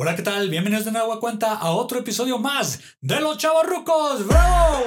[0.00, 0.48] Hola, ¿qué tal?
[0.48, 4.28] Bienvenidos de nuevo a cuenta a otro episodio más de Los Chavos Rucos.
[4.28, 4.84] ¡Bravo!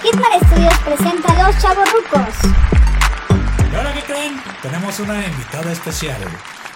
[0.00, 2.34] Hitman Studios presenta Los Chavos Rucos.
[3.72, 4.40] ¿Y ahora qué creen?
[4.62, 6.20] Tenemos una invitada especial.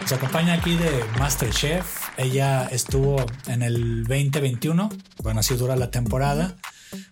[0.01, 2.09] Nos acompaña aquí de Masterchef.
[2.17, 4.89] Ella estuvo en el 2021.
[5.23, 6.57] Bueno, así dura la temporada.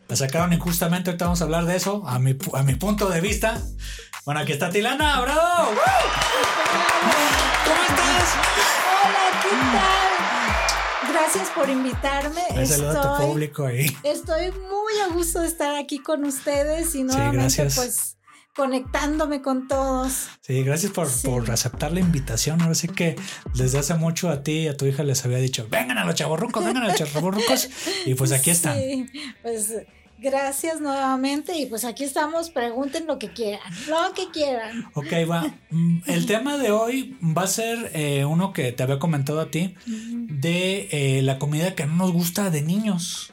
[0.08, 1.10] La sacaron injustamente.
[1.10, 2.02] Ahorita vamos a hablar de eso.
[2.06, 3.60] A mi, a mi punto de vista.
[4.24, 5.20] Bueno, aquí está Tilana.
[5.20, 5.70] ¡Bravo!
[7.64, 8.34] ¿Cómo estás?
[9.04, 11.12] Hola, ¿qué tal?
[11.12, 12.42] Gracias por invitarme.
[12.56, 13.86] Un saludo a tu público ahí.
[14.02, 17.74] estoy muy a gusto de estar aquí con ustedes y nuevamente gracias.
[17.76, 18.13] pues
[18.54, 20.28] conectándome con todos.
[20.40, 21.26] Sí, gracias por, Sí.
[21.28, 22.60] por aceptar la invitación.
[22.62, 23.16] Ahora sí que
[23.54, 26.14] desde hace mucho a ti y a tu hija les había dicho, vengan a los
[26.14, 27.68] chavorrucos, vengan a los chavorrucos.
[28.06, 28.76] Y pues aquí están.
[28.78, 29.06] Sí,
[29.42, 29.74] pues
[30.18, 34.86] gracias nuevamente y pues aquí estamos, pregunten lo que quieran, lo que quieran.
[34.94, 35.54] Ok, va.
[35.70, 39.50] Mm, El tema de hoy va a ser eh, uno que te había comentado a
[39.50, 43.30] ti de eh, la comida que no nos gusta de niños.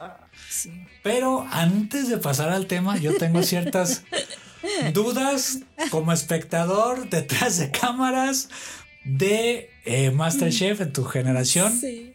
[0.50, 0.70] Sí.
[1.02, 4.04] Pero antes de pasar al tema, yo tengo ciertas
[4.92, 5.60] dudas
[5.90, 8.48] como espectador detrás de cámaras
[9.04, 11.72] de eh, Masterchef en tu generación.
[11.78, 12.12] Sí.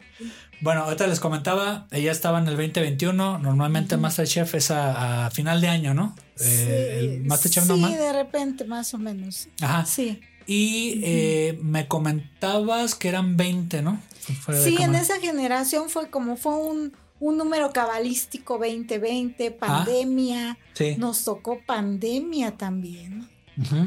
[0.60, 3.40] Bueno, ahorita les comentaba, ella estaba en el 2021.
[3.40, 6.16] Normalmente Masterchef es a, a final de año, ¿no?
[6.40, 7.92] Eh, el Masterchef sí, normal.
[7.92, 9.50] de repente más o menos.
[9.62, 9.86] Ajá.
[9.86, 10.20] Sí.
[10.48, 14.02] Y eh, me comentabas que eran 20, ¿no?
[14.42, 20.58] Fuera Sí, en esa generación fue como fue un, un número cabalístico 2020, pandemia.
[20.74, 20.96] Sí.
[20.98, 23.30] Nos tocó pandemia también.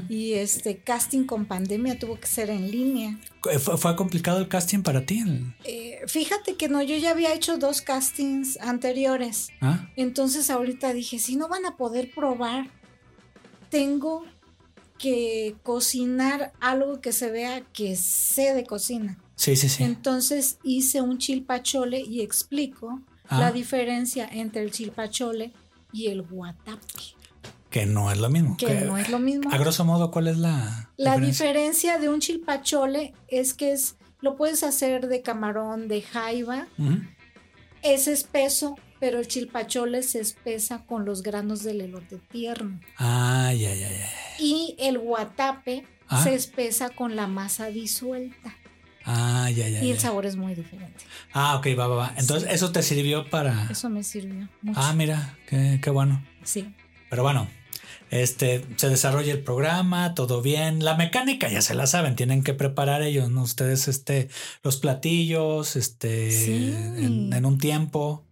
[0.09, 3.21] Y este casting con pandemia tuvo que ser en línea.
[3.41, 5.23] ¿Fue, fue complicado el casting para ti?
[5.63, 9.51] Eh, fíjate que no, yo ya había hecho dos castings anteriores.
[9.61, 9.89] ¿Ah?
[9.95, 12.69] Entonces ahorita dije, si no van a poder probar,
[13.69, 14.25] tengo
[14.99, 19.19] que cocinar algo que se vea que sé de cocina.
[19.37, 19.85] Sí, sí, sí.
[19.85, 23.39] Entonces hice un chilpachole y explico Ah.
[23.41, 25.53] la diferencia entre el chilpachole
[25.93, 26.81] y el guatape,
[27.71, 28.57] Que no es lo mismo.
[28.57, 29.51] que Que- no es lo mismo.
[29.53, 31.47] A grosso modo, ¿cuál es la, La diferencia?
[31.47, 36.67] diferencia de un chilpachole es que es lo puedes hacer de camarón, de jaiba,
[37.83, 42.79] es espeso, pero el chilpachole se espesa con los granos del elote tierno.
[42.99, 44.09] Ah, ya, ya, ya.
[44.39, 46.23] Y el guatape Ah.
[46.23, 48.55] se espesa con la masa disuelta.
[49.05, 49.83] Ah, ya, ya.
[49.83, 50.03] Y el ya.
[50.03, 51.05] sabor es muy diferente.
[51.33, 52.15] Ah, ok, va, va, va.
[52.17, 53.69] Entonces, eso te sirvió para.
[53.71, 54.79] Eso me sirvió mucho.
[54.81, 56.25] Ah, mira, qué, qué bueno.
[56.45, 56.75] Sí.
[57.09, 57.49] Pero bueno,
[58.11, 60.85] este, se desarrolla el programa, todo bien.
[60.85, 63.43] La mecánica ya se la saben, tienen que preparar ellos, ¿no?
[63.43, 64.29] Ustedes, este,
[64.63, 66.75] los platillos, este, Sí.
[66.99, 68.25] en, en un tiempo.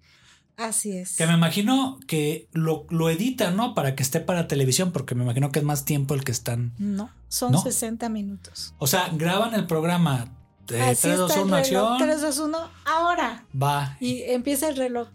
[0.56, 1.16] Así es.
[1.16, 3.74] Que me imagino que lo, lo editan, ¿no?
[3.76, 6.74] Para que esté para televisión, porque me imagino que es más tiempo el que están.
[6.78, 7.62] No, son ¿No?
[7.62, 8.74] 60 minutos.
[8.78, 10.34] O sea, graban el programa.
[10.70, 11.92] Eh, Así 3, 2, está el 1, reloj.
[11.92, 11.98] acción.
[12.08, 13.46] 3, 2, 1, ahora.
[13.60, 13.96] Va.
[14.00, 15.08] Y empieza el reloj.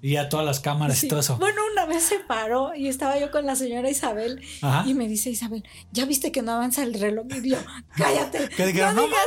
[0.00, 1.08] Y a todas las cámaras y Sí.
[1.08, 1.38] todo eso.
[1.38, 4.84] Bueno, una vez se paró y estaba yo con la señora Isabel Ajá.
[4.88, 7.26] y me dice Isabel, ¿ya viste que no avanza el reloj?
[7.42, 7.56] Y yo,
[7.96, 8.48] cállate.
[8.50, 9.26] Que dijeron, no "No digas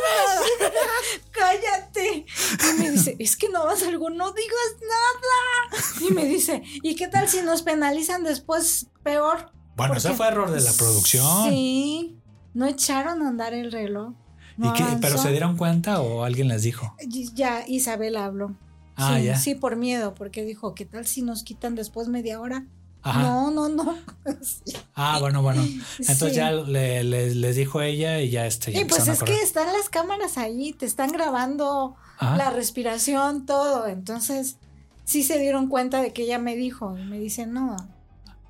[0.61, 0.71] nada,
[1.31, 2.25] cállate.
[2.69, 5.83] Y me dice, es que no avanza algo, no digas nada.
[6.09, 9.51] Y me dice, ¿y qué tal si nos penalizan después peor?
[9.75, 11.49] Bueno, ese Porque- fue error de la producción.
[11.49, 12.17] Sí,
[12.53, 14.13] no echaron a andar el reloj.
[14.57, 16.95] No ¿Y qué- ¿Pero se dieron cuenta o alguien les dijo?
[17.33, 18.55] Ya Isabel habló.
[18.95, 19.37] Ah, sí, ya.
[19.37, 22.65] sí, por miedo, porque dijo, ¿qué tal si nos quitan después media hora?
[23.03, 23.21] Ajá.
[23.23, 23.95] No, no, no.
[24.41, 24.73] Sí.
[24.93, 25.63] Ah, bueno, bueno.
[25.63, 26.35] Entonces Sí.
[26.35, 28.71] ya le- le- les dijo ella y ya este.
[28.71, 32.37] ya Y pues es que están las cámaras ahí, te están grabando Ajá.
[32.37, 33.87] la respiración, todo.
[33.87, 34.57] Entonces,
[35.03, 36.95] sí se dieron cuenta de que ella me dijo.
[36.97, 37.75] Y me dice, no.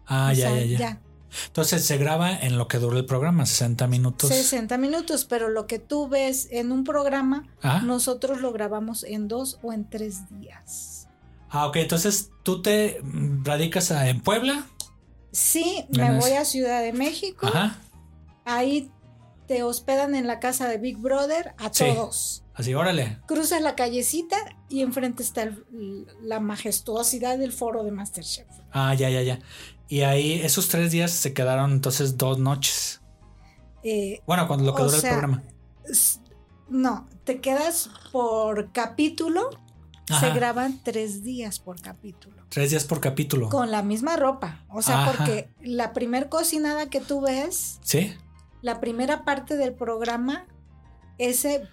[0.06, 1.00] Ah, ya, sea, ya, ya,
[1.48, 4.30] Entonces se graba en lo que dura el programa, 60 minutos.
[4.30, 7.82] 60 minutos, pero lo que tú ves en un programa, Ah.
[7.84, 11.08] nosotros lo grabamos en dos o en tres días.
[11.50, 11.78] Ah, ok.
[11.78, 13.02] Entonces tú te
[13.44, 14.66] radicas a- en Puebla.
[15.32, 17.48] Sí, me voy a Ciudad de México.
[17.48, 17.78] Ajá.
[18.46, 18.92] Ahí
[19.48, 21.86] te hospedan en la casa de Big Brother a Sí.
[21.86, 22.44] todos.
[22.54, 23.20] Así, órale.
[23.28, 24.36] Cruzas la callecita
[24.70, 28.46] y enfrente está el- la majestuosidad del foro de Masterchef.
[28.72, 29.40] Ah, ya, ya, ya.
[29.92, 33.02] Y ahí esos tres días se quedaron entonces dos noches.
[33.84, 35.44] Eh, Bueno, cuando lo que dura el programa.
[36.70, 39.50] no, te quedas por capítulo.
[40.18, 42.42] Se graban tres días por capítulo.
[42.48, 43.50] Tres días por capítulo.
[43.50, 44.64] Con la misma ropa.
[44.70, 45.12] O sea, Ajá.
[45.12, 48.14] porque la primer cocinada que tú ves, ¿Sí?
[48.62, 50.46] la primera parte del programa,
[51.18, 51.68] ese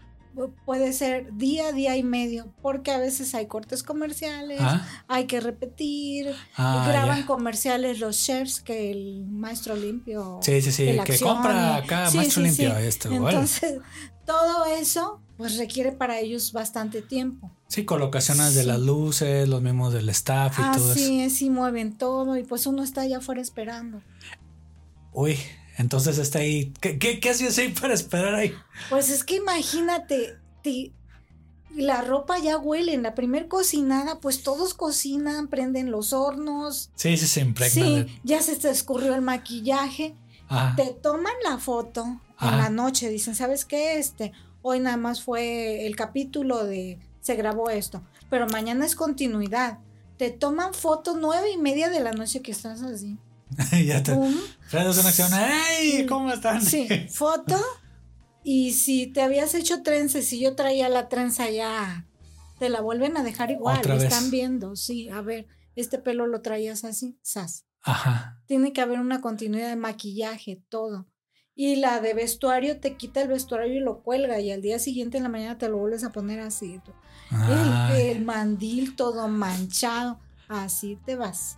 [0.64, 5.40] puede ser día, día y medio, porque a veces hay cortes comerciales, Ah, hay que
[5.40, 7.26] repetir, ah, graban ya.
[7.26, 10.38] comerciales los chefs que el maestro limpio.
[10.42, 12.86] Sí, sí, sí, el que acción, compra acá, sí, maestro sí, limpio, sí.
[12.86, 13.10] esto.
[13.12, 13.80] Entonces,
[14.24, 17.50] todo eso pues requiere para ellos bastante tiempo.
[17.68, 18.66] Sí, colocaciones de Sí.
[18.66, 20.92] las luces, los mismos del staff y todo eso.
[20.92, 24.02] Así es, y mueven todo, y pues uno está allá afuera esperando.
[25.12, 25.38] Uy,
[25.78, 26.72] entonces está ahí.
[26.80, 28.52] ¿Qué, qué, qué hacías ahí para esperar ahí?
[28.90, 30.36] Pues es que imagínate,
[31.74, 37.16] la ropa ya huele, en la primer cocinada, pues todos cocinan, prenden los hornos, Sí,
[37.16, 37.84] sí, se impregna.
[37.86, 40.14] sí, de- ya se te escurrió el maquillaje,
[40.48, 40.74] Ajá.
[40.76, 42.52] te toman la foto Ajá.
[42.52, 43.98] en la noche, dicen, ¿sabes qué?
[43.98, 44.32] Este,
[44.62, 49.78] hoy nada más fue el capítulo de, se grabó esto, pero mañana es continuidad.
[50.16, 53.18] Te toman fotos nueve y media de la noche que estás así.
[53.86, 54.12] ya te.
[54.12, 55.30] Una acción.
[55.78, 56.06] ¡Ey!
[56.06, 56.62] ¿Cómo están?
[56.62, 57.56] Sí, foto.
[58.44, 62.06] Y si te habías hecho trenzas, si yo traía la trenza ya,
[62.58, 63.78] te la vuelven a dejar igual.
[63.78, 64.04] Otra vez.
[64.04, 65.46] Están viendo, sí, a ver,
[65.76, 67.66] este pelo lo traías así, sas.
[67.82, 68.42] Ajá.
[68.46, 71.06] Tiene que haber una continuidad de maquillaje, todo.
[71.54, 75.16] Y la de vestuario te quita el vestuario y lo cuelga y al día siguiente
[75.16, 76.80] en la mañana te lo vuelves a poner así.
[77.30, 81.57] El, Ay, el mandil todo manchado, así te vas.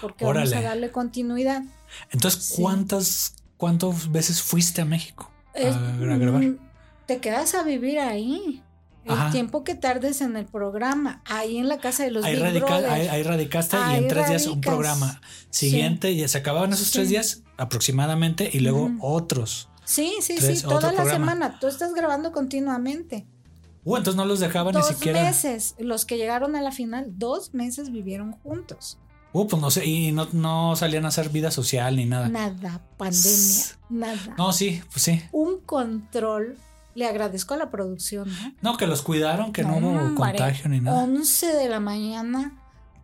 [0.00, 1.62] Porque vamos a darle continuidad.
[2.10, 2.62] Entonces, sí.
[2.62, 6.42] ¿cuántas, ¿cuántas veces fuiste a México a, Es- a grabar?
[6.42, 6.58] mm,
[7.06, 8.62] Te quedas a vivir ahí.
[9.04, 9.30] El Ajá.
[9.30, 12.66] tiempo que tardes en el programa, ahí en la casa de los Ahí, Big radica-
[12.66, 12.90] Brother.
[12.90, 16.92] ahí- ahí radicaste y en tres días un programa siguiente y se acababan esos Sí.
[16.94, 19.68] tres días aproximadamente y luego otros.
[19.84, 21.12] Sí, sí, tres- sí, toda la programa.
[21.12, 21.58] semana.
[21.60, 23.28] Tú estás grabando continuamente.
[23.84, 25.22] Uh, entonces no los dejaban ni dos siquiera.
[25.22, 25.76] meses.
[25.78, 28.98] Los que llegaron a la final, dos meses vivieron juntos.
[29.38, 32.30] Uh, pues no sé, y no, no salían a hacer vida social ni nada.
[32.30, 34.34] Nada, pandemia, nada.
[34.38, 35.22] No, sí, pues sí.
[35.30, 36.56] Un control.
[36.94, 38.54] Le agradezco a la producción, ¿no?
[38.62, 41.02] No, que los cuidaron, que no, hubo hombre, contagio ni nada.
[41.02, 42.54] 11 de la mañana.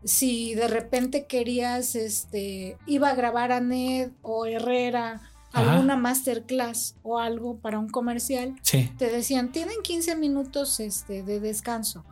[0.05, 5.21] Si de repente querías, este, iba a grabar a Ned o Herrera
[5.53, 5.73] Ajá.
[5.73, 8.91] alguna masterclass o algo para un comercial, Sí.
[8.97, 12.07] te decían, tienen 15 minutos este, de descanso.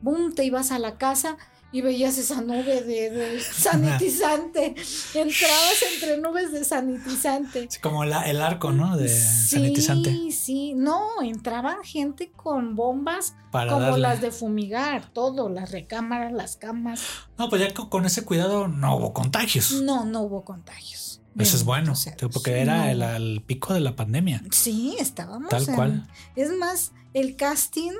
[0.00, 1.36] Boom, te ibas a la casa
[1.72, 4.74] y veías esa nube de, de sanitizante.
[5.14, 7.66] Entrabas entre nubes de sanitizante.
[7.70, 8.96] Sí, como la- el arco, ¿no?
[8.96, 10.30] De sí, sanitizante.
[10.30, 13.98] Sí, no, entraba gente con bombas Para como darle.
[14.00, 17.00] las de fumigar, todo, las recámaras, las camas.
[17.38, 19.72] No, pues ya con, ese cuidado no hubo contagios.
[19.82, 21.20] No, no hubo contagios.
[21.38, 21.94] Eso es bueno,
[22.30, 22.90] porque era No.
[22.90, 24.42] el, el pico de la pandemia.
[24.50, 25.48] Sí, estábamos.
[25.48, 26.06] Tal en- cual.
[26.36, 27.92] Es más, el casting,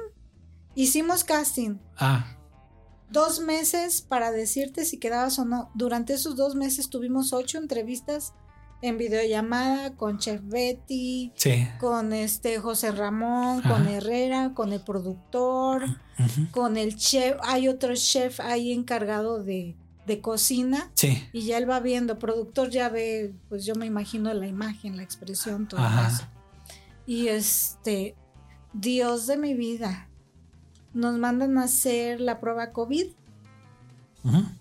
[0.74, 1.76] hicimos casting.
[1.96, 2.36] Ah,
[3.12, 5.70] Dos meses para decirte si quedabas o no.
[5.74, 8.32] Durante esos dos meses tuvimos ocho entrevistas
[8.82, 11.68] en videollamada con Chef Betty, sí.
[11.78, 13.86] con este José Ramón, con.
[13.86, 15.84] Herrera, con el productor,
[16.50, 17.36] con el chef.
[17.42, 19.76] Hay otro chef ahí encargado de,
[20.06, 20.90] de cocina.
[20.94, 21.22] Sí.
[21.32, 25.02] Y ya él va viendo, productor ya ve, pues yo me imagino la imagen, la
[25.02, 26.08] expresión, todo Ajá.
[26.08, 26.24] eso.
[27.06, 28.16] Y este,
[28.72, 30.08] Dios de mi vida,
[30.94, 33.06] nos mandan a hacer la prueba COVID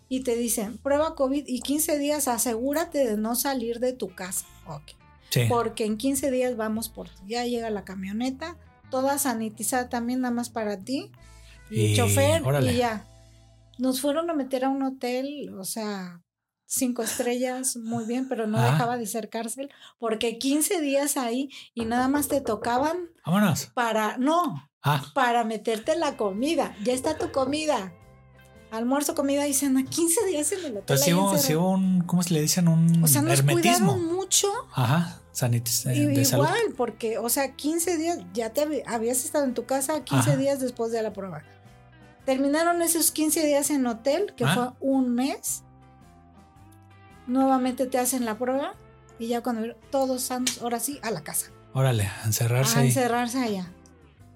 [0.10, 4.45] y te dicen, prueba COVID y 15 días asegúrate de no salir de tu casa.
[5.30, 5.42] Sí.
[5.48, 7.16] Porque en 15 días vamos por ti.
[7.28, 8.57] Ya llega la camioneta,
[8.89, 11.12] toda sanitizada también nada más para ti.
[11.69, 12.74] Y, Y chofer órale.
[12.74, 13.07] y ya.
[13.78, 16.22] Nos fueron a meter a un hotel, o sea,
[16.66, 18.72] cinco estrellas, muy bien, pero no Ah.
[18.72, 19.69] dejaba de ser cárcel,
[20.00, 23.68] porque 15 días ahí y nada más te tocaban Vámonos.
[23.73, 26.76] para, no, Ah, para meterte la comida.
[26.83, 27.94] Ya está tu comida.
[28.71, 29.83] Almuerzo, comida y cena.
[29.83, 30.80] 15 días en el hotel.
[30.80, 31.14] entonces ahí
[31.56, 32.68] hubo, un, ¿cómo se le dicen?
[32.68, 33.94] Un o sea, nos hermetismo.
[33.94, 34.47] cuidaron mucho.
[34.73, 36.45] Ajá, sanitis eh, de salud.
[36.45, 40.31] igual, porque, o sea, 15 días, ya te hab- habías estado en tu casa 15
[40.31, 40.38] Ajá.
[40.40, 41.44] días después de la prueba.
[42.26, 44.54] Terminaron esos 15 días en hotel, que Ah.
[44.54, 45.64] fue un mes.
[47.28, 48.73] Nuevamente te hacen la prueba
[49.19, 51.47] y ya cuando todos sanos, ahora sí, a la casa.
[51.73, 52.88] Órale, a encerrarse A ahí.
[52.88, 53.71] encerrarse allá.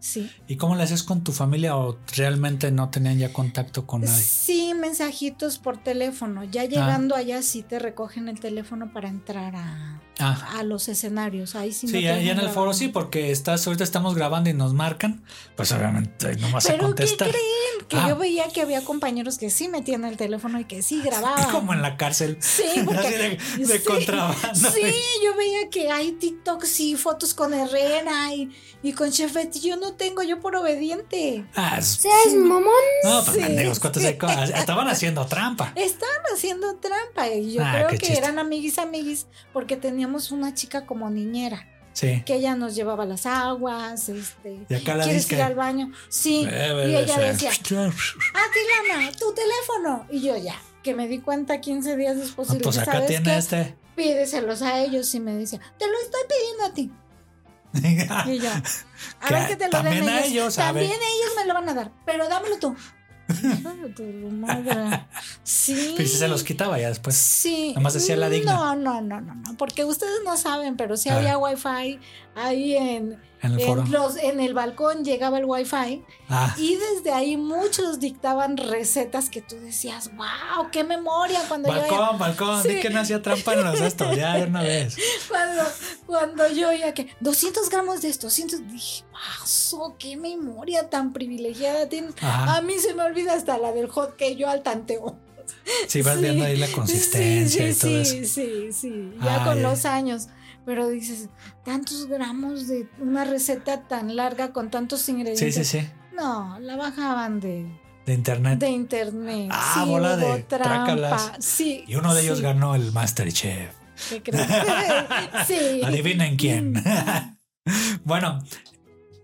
[0.06, 0.30] Sí.
[0.48, 4.22] ¿Y cómo le haces con tu familia o realmente no tenían ya contacto con nadie?
[4.22, 6.42] Sí, mensajitos por teléfono.
[6.42, 6.48] Ah.
[6.52, 11.56] Ya llegando allá sí te recogen el teléfono para entrar a, Ah, a los escenarios.
[11.56, 14.50] Ahí sí, sí, no ya, ya en el foro sí, porque estás, ahorita estamos grabando
[14.50, 15.24] y nos marcan,
[15.58, 17.30] pues obviamente no vas a Pero ¿qué contestar.
[17.32, 17.88] creen?
[17.90, 18.08] Que Ah.
[18.10, 21.52] yo veía que había compañeros que sí metían el teléfono y que sí grababan.
[21.52, 22.38] Como en la cárcel.
[22.40, 23.10] Sí, porque
[23.58, 24.72] de, de sí, contrabando.
[24.72, 24.94] Sí,
[25.24, 28.50] yo veía que hay TikToks y fotos con Herrera y,
[28.84, 29.60] y con Chef Betty.
[29.60, 31.46] Yo no tengo, yo por obediente.
[31.56, 32.72] Ah, ¿Seas mamón?
[33.04, 34.18] no, pues Sí, pendejos, ¿cuántos hay
[34.56, 35.72] Estaban haciendo trampa.
[35.75, 38.18] Estaban haciendo trampa y yo Ah, creo que chiste.
[38.18, 41.68] eran amiguis amiguis porque teníamos una chica como niñera.
[41.94, 42.24] Sí.
[42.25, 45.36] que ella nos llevaba las aguas, este, Y acá la ¿quieres disque.
[45.36, 45.94] ir al baño?
[46.10, 51.20] Sí, Eh, y ella decía, ah, Tilana, tu teléfono, y yo ya, que me di
[51.20, 53.38] cuenta 15 días después y Ah, pues acá ¿sabes tiene qué?
[53.38, 53.75] este.
[53.96, 56.92] Pídeselos a ellos y me decía, te lo estoy pidiendo a ti.
[58.27, 58.50] Y yo,
[59.22, 60.25] a ver que te lo den ellos.
[60.25, 62.75] ellos, también ellos me lo van a dar, pero dámelo tú.
[65.44, 65.94] Sí.
[65.98, 67.15] Pero si se los quitaba ya después.
[67.15, 67.74] Sí.
[67.75, 68.53] Nomás decía la digna.
[68.53, 71.55] No, no, no, no, no, porque ustedes no saben, pero sí había ver.
[71.55, 72.00] wifi
[72.36, 73.82] ahí en, En el foro.
[73.84, 79.30] en, los, en el balcón llegaba el wifi Ah, y desde ahí muchos dictaban recetas
[79.30, 82.63] que tú decías, wow, qué memoria cuando yo balcón, balcón.
[82.63, 82.70] Sí.
[82.70, 84.12] Di que no hacía trampa en los esto.
[84.13, 84.98] Ya de una vez.
[85.30, 85.63] cuando,
[86.08, 91.88] cuando yo oía que 200 gramos de esto, 200, dije, wow, qué memoria tan privilegiada
[91.88, 92.13] tienen.
[92.22, 92.58] Ajá.
[92.58, 95.15] A mí se me olvida hasta la del hot que yo al tanteo.
[95.88, 96.22] Sí, vas Sí.
[96.22, 98.34] viendo ahí la consistencia Sí, y todo sí, eso.
[98.34, 99.62] Sí, sí, ya Ah, con ya.
[99.70, 100.28] los años.
[100.66, 101.30] Pero dices,
[101.64, 105.68] tantos gramos de una receta tan larga con tantos Sí, ingredientes.
[105.68, 105.88] sí, sí.
[106.16, 107.68] No, la bajaban de,
[108.06, 108.58] De internet.
[108.60, 109.50] de internet.
[109.52, 110.64] Ah, sí, bola de trampa.
[110.86, 111.32] trácalas.
[111.40, 111.84] Sí.
[111.88, 112.44] Y uno de ellos sí.
[112.44, 113.72] ganó el Masterchef.
[114.10, 114.48] ¿Qué crees?
[115.48, 115.82] sí.
[115.84, 116.74] Adivinen quién.
[118.04, 118.44] bueno,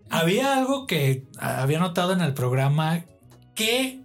[0.09, 3.03] había algo que había notado en el programa
[3.55, 4.01] que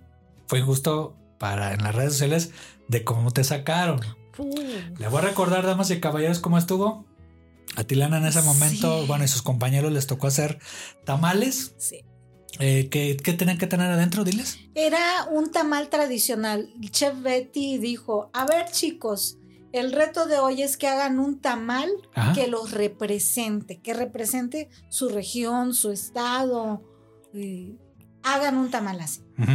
[0.46, 2.50] fue justo para en las redes sociales
[2.88, 4.00] de cómo te sacaron.
[4.38, 4.50] Uh,
[4.98, 7.06] Le voy a recordar, damas y caballeros, cómo estuvo.
[7.76, 9.06] A Tilana en ese momento, Sí.
[9.06, 10.58] bueno, y sus compañeros les tocó hacer
[11.04, 11.74] tamales.
[11.78, 12.00] sí.
[12.58, 14.24] Eh, ¿qué, qué tenían que tener adentro?
[14.24, 14.58] Diles.
[14.74, 16.72] Era un tamal tradicional.
[16.82, 19.36] El Chef Betty dijo, a ver chicos,
[19.72, 22.32] el reto de hoy es que hagan un tamal Ajá.
[22.32, 26.82] que los represente, que represente su región, su estado.
[27.34, 27.76] eh,
[28.22, 29.20] hagan un tamal así.
[29.38, 29.52] Ujú.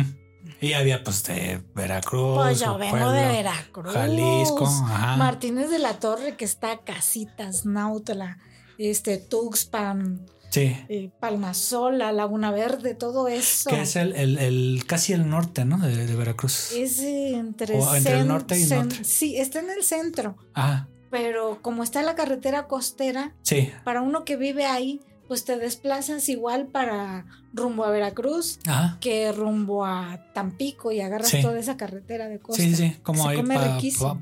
[0.62, 2.38] Y había pues de Veracruz.
[2.38, 3.94] Pues yo vengo de Veracruz.
[3.94, 4.66] Jalisco.
[4.66, 5.18] Ajá.
[5.18, 8.38] Martínez de la Torre, que está Casitas, Nautla,
[8.78, 10.76] este, Tuxpan, Sí.
[10.90, 13.70] eh, Palmasola, Laguna Verde, todo eso.
[13.70, 15.78] Que es el, el, el- casi el norte, ¿no?
[15.80, 16.74] De, de Veracruz.
[16.74, 19.04] Es entre, O entre el norte y cen- norte.
[19.04, 20.88] Sí, está en el centro, Ajá.
[21.10, 23.72] pero como está la carretera costera, Sí.
[23.84, 25.00] para uno que vive ahí,
[25.32, 28.98] pues te desplazas igual para rumbo a Veracruz Ajá.
[29.00, 31.42] que rumbo a Tampico y agarras Sí.
[31.42, 32.62] toda esa carretera de costa.
[32.62, 32.98] Sí, sí.
[33.02, 33.78] Como ahí para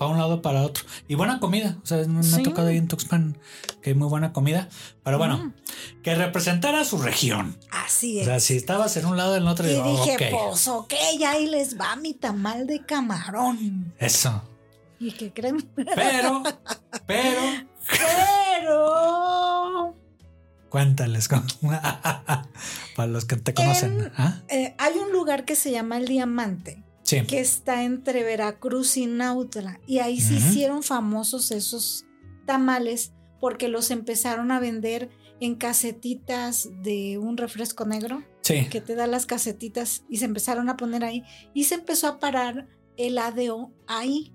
[0.07, 0.83] un lado para otro.
[1.07, 1.77] Y buena comida.
[1.81, 2.35] O sea, me Sí.
[2.39, 3.39] ha tocado ahí en Tuxpan
[3.81, 4.69] que hay muy buena comida.
[5.01, 5.53] Pero bueno, Mm,
[6.03, 7.57] que representara su región.
[7.71, 8.25] así O es.
[8.27, 10.49] sea, si estabas en un lado en el otro, y digo, dije, ok.
[10.51, 13.95] pues ok, ya ahí les va mi tamal de camarón.
[13.97, 14.43] Eso.
[14.99, 15.67] ¿Y qué creen?
[15.75, 16.43] Pero,
[17.07, 17.41] pero,
[18.59, 19.95] Pero
[20.69, 21.27] cuéntales.
[22.95, 23.99] para los que te conocen.
[24.01, 24.41] En- ¿Ah?
[24.49, 26.83] eh, hay un lugar que se llama El Diamante.
[27.03, 27.23] Sí.
[27.25, 29.79] que está entre Veracruz y Nautla.
[29.87, 32.05] Y ahí se hicieron famosos esos
[32.45, 35.09] tamales porque los empezaron a vender
[35.39, 38.67] en casetitas de un refresco negro Sí.
[38.69, 41.23] que te da las casetitas y se empezaron a poner ahí
[41.55, 44.31] y se empezó a parar el ADO ahí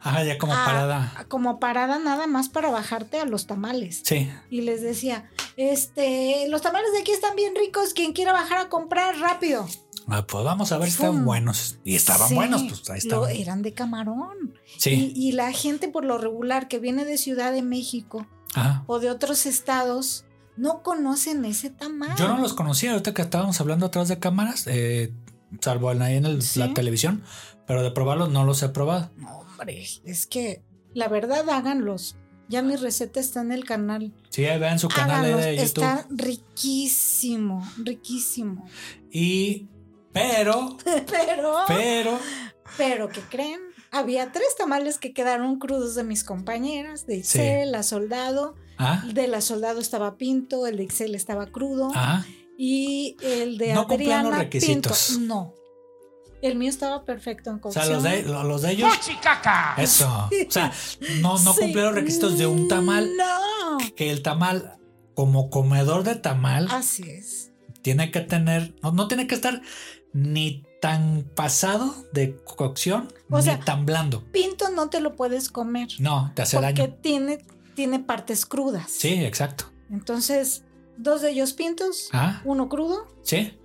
[0.00, 0.62] Ajá, ya como Ah.
[0.64, 1.24] parada.
[1.28, 4.30] como parada nada más para bajarte a los tamales Sí.
[4.50, 8.68] y les decía este los tamales de aquí están bien ricos quien quiera bajar a
[8.68, 9.66] comprar rápido
[10.10, 11.76] Ah, pues vamos a ver si están buenos.
[11.84, 13.30] Y estaban Sí, buenos, pues ahí lo- estaban.
[13.30, 15.12] eran de camarón Sí.
[15.14, 18.84] Y, y la gente por lo regular que viene de Ciudad de México Ajá.
[18.86, 20.24] o de otros estados
[20.56, 22.16] no conocen ese tamal.
[22.16, 25.12] Yo no los conocía ahorita que estábamos hablando atrás de cámaras, eh,
[25.60, 26.58] salvo ahí en el- Sí.
[26.58, 27.22] la televisión,
[27.68, 29.10] pero de probarlos no los he probado.
[29.16, 30.62] No, hombre, es que
[30.94, 32.16] la verdad háganlos.
[32.48, 34.14] Ya mi receta está en el canal.
[34.30, 35.44] Sí, ahí vean su canal Háganlos.
[35.44, 35.64] de YouTube.
[35.84, 38.66] Está riquísimo, riquísimo.
[39.10, 39.66] Y,
[40.12, 42.18] pero, Pero, pero,
[42.76, 43.60] pero, ¿qué creen?
[43.90, 48.54] Había tres tamales que quedaron crudos de mis compañeras, de Ixel, la soldado.
[48.78, 51.90] ah, De la soldado estaba pinto, el de Ixel estaba crudo.
[51.94, 52.24] ah,
[52.58, 55.08] Y el de No los Adriana requisitos.
[55.18, 55.54] Pinto, no.
[56.42, 57.84] El mío estaba perfecto en o cocción.
[57.84, 58.90] sea, los de, lo- los de ellos.
[59.76, 60.28] Eso.
[60.48, 60.72] O sea,
[61.20, 61.60] no, no Sí.
[61.60, 63.10] cumplieron los requisitos de un tamal.
[63.16, 63.78] No.
[63.96, 64.78] Que el tamal,
[65.14, 67.50] como comedor de tamal, Así es.
[67.82, 69.62] tiene que tener, no, no tiene que estar
[70.12, 74.22] ni tan pasado de cocción, O ni sea, tan blando.
[74.32, 75.88] Pinto no te lo puedes comer.
[75.98, 76.94] No, te hace porque daño.
[77.02, 78.88] tiene, tiene partes crudas.
[78.90, 79.64] Sí, exacto.
[79.90, 80.62] Entonces,
[80.96, 83.06] dos de ellos pintos, Ah, uno crudo.
[83.22, 83.57] sí.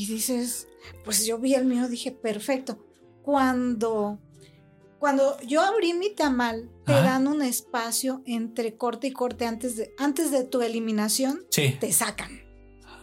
[0.00, 0.66] Y dices,
[1.04, 2.82] pues yo vi el mío, dije, perfecto.
[3.20, 4.18] Cuando,
[4.98, 7.02] cuando yo abrí mi tamal, te Ajá.
[7.02, 11.76] dan un espacio entre corte y corte antes de, antes de tu eliminación, Sí.
[11.78, 12.30] te sacan.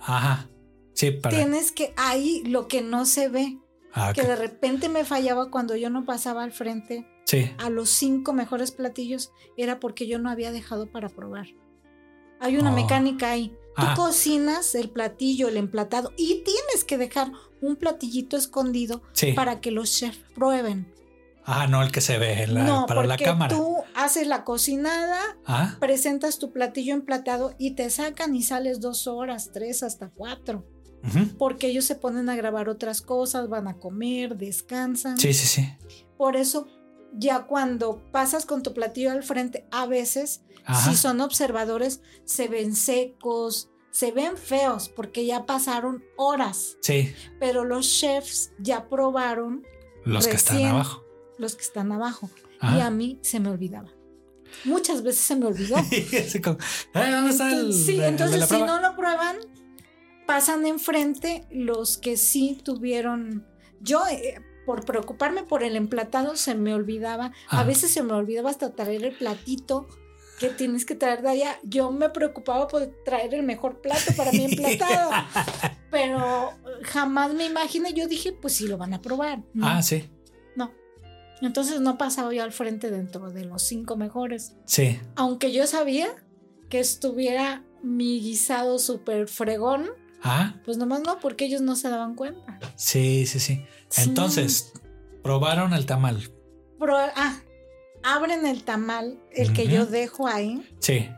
[0.01, 0.50] Ajá.
[0.94, 1.36] Sí, para.
[1.38, 3.60] Tienes que ahí lo que no se ve,
[3.94, 7.51] Ah, que de repente me fallaba cuando yo no pasaba al frente Sí.
[7.60, 11.46] a los cinco mejores platillos, era porque yo no había dejado para probar.
[12.39, 12.75] Hay una Oh.
[12.75, 13.50] mecánica ahí.
[13.75, 13.94] Tú Ah.
[13.96, 19.34] cocinas el platillo, el emplatado, y tienes que dejar un platillito escondido Sí.
[19.34, 20.91] para que los chefs prueben.
[21.46, 23.56] Ah, no el que se ve la- no, para la cámara.
[23.56, 29.08] tú haces la cocinada, Ah, presentas tu platillo emplatado y te sacan y sales dos
[29.08, 30.65] horas, tres, hasta cuatro.
[31.38, 35.17] Porque ellos se ponen a grabar otras cosas, van a comer, descansan.
[35.17, 35.70] sí, sí, sí.
[36.17, 36.67] Por eso,
[37.14, 40.90] ya cuando pasas con tu platillo al frente, a veces, Ajá.
[40.92, 46.78] si son observadores, se ven secos, se ven feos, porque ya pasaron horas.
[46.82, 49.66] Sí, Pero los chefs ya probaron
[50.06, 51.04] los que están abajo.
[51.38, 52.30] los que están abajo.
[52.62, 53.92] Y a mí se me olvidaba.
[54.66, 55.76] Muchas veces se me olvidó.
[55.78, 56.58] Así como,
[56.94, 59.36] "Eh, ¿Dónde está el, Entonces, sí, entonces si prueba?" no lo prueban,
[60.26, 63.46] pasan enfrente los que sí tuvieron.
[63.82, 67.32] Yo, eh, por preocuparme por el emplatado, se me olvidaba.
[67.48, 67.62] Ah.
[67.62, 69.88] A veces se me olvidaba hasta traer el platito
[70.42, 71.58] que tienes que traer de allá.
[71.64, 75.10] Yo me preocupaba por traer el mejor plato para mi emplatado.
[75.90, 76.52] pero
[76.84, 77.94] jamás me imaginé.
[77.94, 79.40] Yo dije, pues sí lo van a probar.
[79.54, 80.10] No, Ah, sí,
[80.58, 80.72] no.
[81.42, 85.00] Entonces no pasaba yo al frente dentro de los cinco mejores sí.
[85.16, 86.08] aunque yo sabía
[86.70, 89.88] que estuviera mi guisado súper fregón,
[90.24, 92.60] Ah, pues nomás no, porque ellos no se daban cuenta.
[92.76, 93.66] sí, sí, sí.
[93.90, 94.02] Sí.
[94.02, 94.74] Entonces,
[95.24, 96.32] probaron el tamal.
[96.80, 97.40] Pro- ah,
[98.04, 101.10] abren el tamal, el que yo dejo ahí, Sí.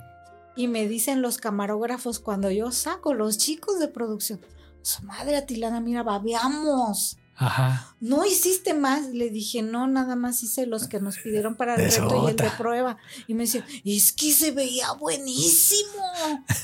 [0.56, 4.40] y me dicen los camarógrafos cuando yo saco, los chicos de producción,
[4.82, 7.18] su madre Atilana, mira, babeamos.
[7.42, 7.96] Ajá.
[8.02, 9.08] No hiciste más.
[9.08, 12.36] Le dije, no, nada más hice los que nos pidieron para el reto y el
[12.36, 12.98] de prueba.
[13.28, 16.04] Y me decía, es que se veía buenísimo.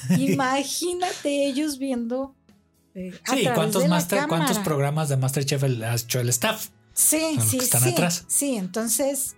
[0.20, 2.36] Imagínate ellos viendo.
[2.94, 4.64] eh, Sí, ¿cuántos, de la master, ¿cuántos cámara.
[4.66, 6.70] programas de Masterchef ha hecho el staff?
[6.94, 7.90] Sí, sí, están sí.
[7.90, 8.26] atrás.
[8.28, 9.36] Sí, entonces,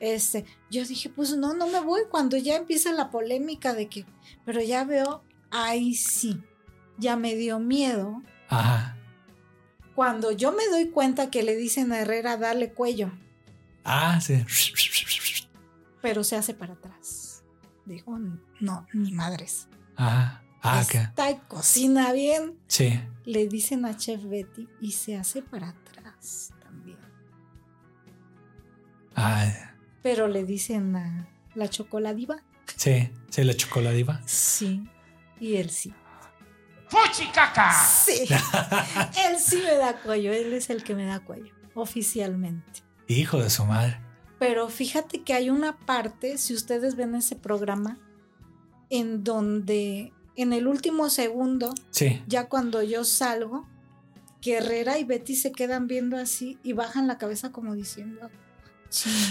[0.00, 4.04] este, yo dije, pues no, no me voy cuando ya empieza la polémica de que,
[4.44, 6.40] pero ya veo, ahí sí,
[6.98, 8.22] ya me dio miedo.
[8.48, 8.95] Ajá.
[9.96, 13.10] Cuando yo me doy cuenta que le dicen a Herrera, dale cuello.
[13.84, 14.44] Ah, sí.
[16.02, 17.42] pero se hace para atrás.
[17.86, 18.18] Dijo,
[18.60, 19.68] no, ni madres.
[19.96, 20.42] Ah,
[20.90, 22.58] que Está y cocina bien.
[22.68, 23.00] sí.
[23.24, 26.98] Le dicen a Chef Betty y se hace para atrás también.
[29.16, 29.50] Ah,
[30.02, 32.42] Pero le dicen a la chocoladiva,
[32.76, 34.20] sí, sí, la chocoladiva.
[34.26, 34.88] sí.
[35.40, 35.92] Y él sí.
[36.88, 37.72] ¡Fuchicaca!
[37.72, 38.26] Sí.
[39.28, 40.32] él sí me da cuello.
[40.32, 42.82] Él es el que me da cuello, oficialmente.
[43.08, 44.00] Hijo de su madre.
[44.38, 47.98] Pero fíjate que hay una parte, si ustedes ven ese programa,
[48.90, 52.22] en donde en el último segundo Sí.
[52.26, 53.66] ya cuando yo salgo,
[54.42, 58.30] que Herrera y Betty se quedan viendo así y bajan la cabeza como diciendo,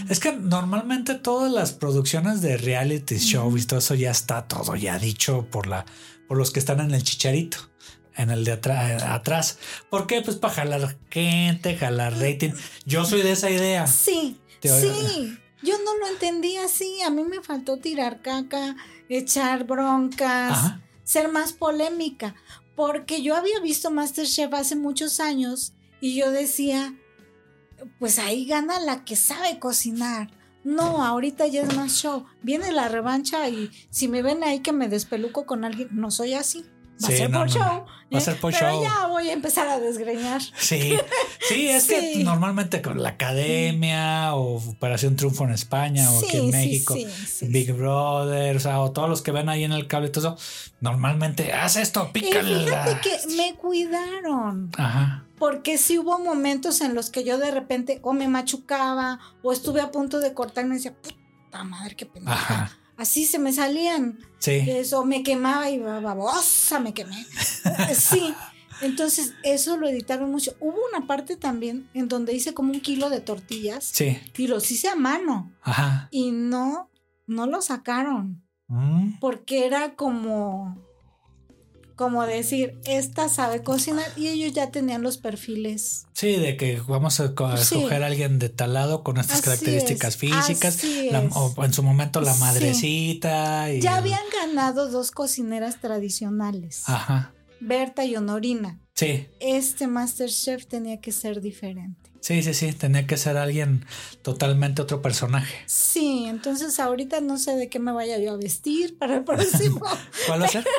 [0.10, 4.76] Es que normalmente todas las producciones de reality show y todo eso ya está todo
[4.76, 5.86] ya dicho por la
[6.28, 7.58] por los que están en el chicharito,
[8.16, 9.60] en el de atra- atrás.
[9.92, 10.22] ¿Por qué?
[10.22, 12.52] Pues para jalar gente, jalar rating.
[12.86, 13.86] Yo soy de esa idea.
[13.86, 18.76] sí, sí, yo no lo entendí así, a mí me faltó tirar caca,
[19.10, 20.82] echar broncas, Ajá.
[21.04, 22.34] ser más polémica,
[22.76, 26.96] porque yo había visto Masterchef hace muchos años y yo decía,
[28.00, 30.30] pues ahí gana la que sabe cocinar.
[30.64, 32.26] No, ahorita ya es más show.
[32.42, 36.34] Viene la revancha y si me ven ahí que me despeluco con alguien, no soy
[36.34, 36.66] así.
[37.04, 37.86] Va Sí, a ser no, por no, show.
[38.14, 38.22] Va a ¿eh?
[38.22, 38.84] ser por Pero show.
[38.84, 40.42] ya voy a empezar a desgreñar.
[40.42, 40.98] Sí,
[41.50, 46.50] sí, es que normalmente con la academia o Operación Triunfo en España o aquí en
[46.52, 46.96] México,
[47.42, 50.36] Big Brother, o sea, o todos los que ven ahí en el cable y todo
[50.36, 52.66] eso, normalmente haz esto, Y pícale.
[52.66, 54.72] fíjate que me cuidaron.
[54.78, 55.26] Ajá.
[55.38, 59.82] Porque sí hubo momentos en los que yo de repente o me machucaba o estuve
[59.82, 62.36] a punto de cortar y me decía, puta madre, qué pendeja.
[62.38, 62.78] Ajá.
[62.98, 64.20] Así se me salían.
[64.40, 64.64] Sí.
[64.68, 67.26] Eso me quemaba y babosa me quemé.
[67.96, 68.34] sí.
[68.82, 70.54] Entonces, eso lo editaron mucho.
[70.60, 74.18] Hubo una parte también en donde hice como un kilo de tortillas Sí.
[74.38, 76.10] y los hice a mano Ajá.
[76.12, 76.90] y no,
[77.26, 79.20] no lo sacaron Mm.
[79.20, 80.76] porque era como,
[81.96, 86.06] como decir, esta sabe cocinar y ellos ya tenían los perfiles.
[86.14, 87.76] Sí, de que vamos a, Sí.
[87.76, 91.74] escoger a alguien de tal lado con estas Así características es, físicas, la- o en
[91.74, 92.40] su momento la Sí.
[92.42, 93.72] madrecita.
[93.74, 97.32] Y Ya habían ganado dos cocineras tradicionales, Ajá.
[97.60, 98.80] Berta y Honorina.
[98.94, 102.05] Sí, Este Masterchef tenía que ser diferente.
[102.26, 102.74] Sí, sí, sí.
[102.74, 103.86] Tenía que ser alguien
[104.24, 105.56] totalmente otro personaje.
[105.68, 109.80] Sí, entonces ahorita no sé de qué me vaya yo a vestir para el próximo.
[110.28, 110.66] ¿Cuál va a ser?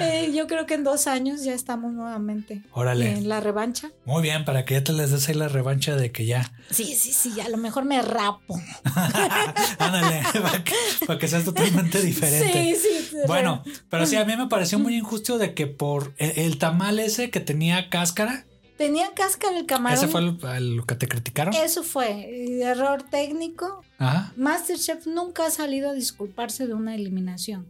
[0.00, 3.12] Eh, yo creo que en dos años ya estamos nuevamente Órale.
[3.12, 3.90] en la revancha.
[4.04, 6.52] Muy bien, para que ya te les des ahí la revancha de que ya.
[6.70, 8.58] Sí, sí, sí, a lo mejor me rapo.
[9.78, 10.22] Ándale.
[10.40, 10.72] para, que,
[11.06, 12.76] para que seas totalmente diferente.
[12.80, 13.16] Sí, sí.
[13.26, 16.98] Bueno, pero sí, a mí me pareció muy injusto de que por el, el tamal
[16.98, 19.98] ese que tenía cáscara, Tenía cáscara el camarón.
[19.98, 20.20] ese fue
[20.60, 21.54] lo que te criticaron.
[21.54, 22.60] Eso fue.
[22.62, 23.82] Error técnico.
[23.98, 27.66] Ajá, Masterchef nunca ha salido a disculparse de una eliminación.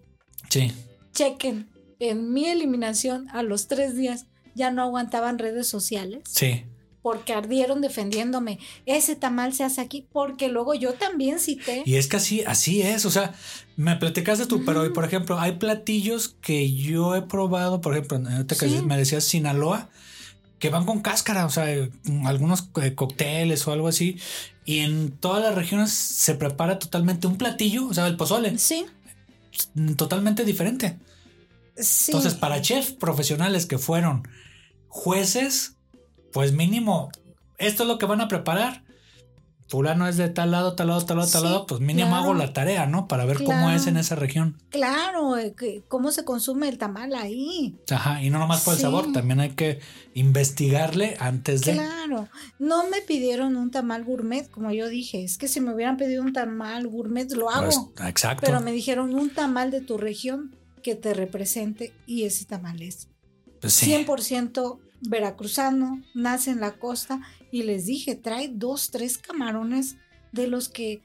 [0.51, 0.73] sí.
[1.12, 1.69] Chequen.
[1.99, 6.21] En mi eliminación, a los tres días, ya no aguantaban redes sociales.
[6.29, 6.64] Sí,
[7.01, 8.59] porque ardieron defendiéndome.
[8.85, 11.85] Ese tamal se hace aquí, porque luego yo también cité.
[11.87, 13.33] y es que así, así es, o sea,
[13.77, 18.97] me platicaste tú, pero por ejemplo, hay platillos que yo he probado, por ejemplo, me
[18.99, 19.88] decías Sinaloa,
[20.59, 21.66] que van con cáscara, o sea,
[22.25, 24.19] algunos eh, cócteles o algo así,
[24.64, 28.87] y en todas las regiones se prepara totalmente un platillo, o sea, el pozole, Sí,
[29.97, 30.99] totalmente diferente.
[31.77, 32.12] sí.
[32.12, 34.27] Entonces, para chefs profesionales que fueron
[34.88, 35.77] jueces,
[36.33, 37.11] pues mínimo,
[37.59, 38.86] esto es lo que van a preparar.
[39.68, 42.22] Fulano es de tal lado, tal lado, tal lado, tal lado, pues mínimo claro.
[42.22, 43.09] hago la tarea, ¿no?
[43.09, 44.57] Para ver cómo es en esa región.
[44.70, 45.55] Claro, eh,
[45.88, 47.76] cómo se consume el tamal ahí.
[47.90, 49.81] Ajá, y no nomás por el sabor, también hay que
[50.14, 51.72] investigarle antes de.
[51.72, 55.96] Claro, no me pidieron un tamal gourmet, como yo dije, es que si me hubieran
[55.96, 58.42] pedido un tamal gourmet lo hago, Pues, exacto.
[58.46, 63.09] pero me dijeron un tamal de tu región que te represente y ese tamal es
[63.61, 63.87] Pues sí.
[63.90, 69.97] 100% veracruzano, nace en la costa y les dije, trae dos, tres camarones
[70.33, 71.03] de los que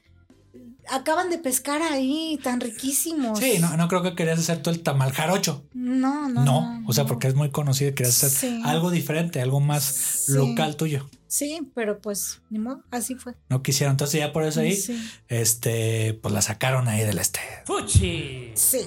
[0.90, 3.38] acaban de pescar ahí, tan riquísimos.
[3.38, 5.64] Sí, no, no creo que querías hacer tú el tamal jarocho.
[5.72, 6.44] No, no.
[6.44, 8.62] No, o sea, porque es muy conocido y querías hacer Sí.
[8.64, 10.32] algo diferente, algo más Sí.
[10.34, 11.08] local tuyo.
[11.34, 13.32] Sí, pero pues, ni modo, así fue.
[13.48, 15.02] No quisieron, entonces ya por eso ahí, Sí.
[15.28, 17.40] este, pues la sacaron ahí del este.
[17.64, 18.52] Fuchi.
[18.54, 18.80] Sí.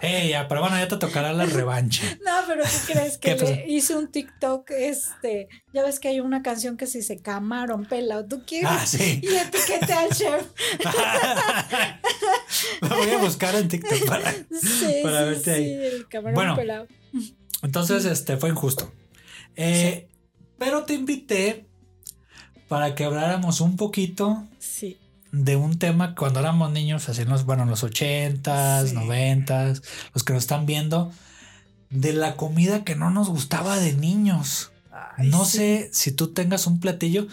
[0.00, 2.02] Eh, ya, pero bueno, ya te tocará la revancha.
[2.24, 3.18] No, pero ¿qué crees?
[3.18, 3.52] Que ¿Qué pasó?
[3.52, 7.84] le hice un TikTok, este, ya ves que hay una canción que se dice camarón
[7.84, 8.70] pelado, ¿tú quieres?
[8.72, 9.20] Ah, sí.
[9.22, 10.46] Y etiquete al chef.
[12.80, 14.32] Lo voy a buscar en TikTok para.
[14.32, 15.72] Sí, Para sí, verte sí, ahí.
[15.74, 16.56] el camarón Bueno.
[16.56, 16.86] pelado.
[17.62, 18.90] Entonces, este, fue injusto.
[19.56, 20.07] Eh,
[20.58, 21.66] Pero te invité
[22.68, 24.98] para que habláramos un poquito Sí.
[25.32, 28.94] de un tema cuando éramos niños, así en los, bueno, en los ochentas, Sí.
[28.94, 29.82] noventas,
[30.14, 31.12] los que nos están viendo,
[31.90, 34.70] de la comida que no nos gustaba de niños.
[35.16, 35.56] Ay, no sí.
[35.58, 37.26] sé si tú tengas un platillo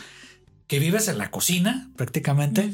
[0.68, 2.74] que vives en la cocina prácticamente,